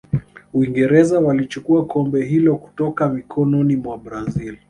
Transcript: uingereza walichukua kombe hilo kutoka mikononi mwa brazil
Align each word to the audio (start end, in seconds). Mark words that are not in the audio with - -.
uingereza 0.53 1.19
walichukua 1.19 1.85
kombe 1.85 2.25
hilo 2.25 2.55
kutoka 2.57 3.09
mikononi 3.09 3.75
mwa 3.75 3.97
brazil 3.97 4.57